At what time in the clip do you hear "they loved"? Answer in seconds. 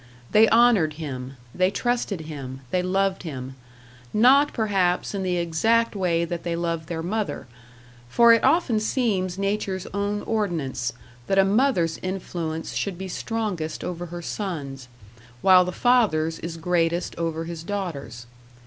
2.71-3.21, 6.41-6.87